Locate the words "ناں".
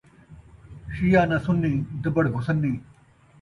1.29-1.39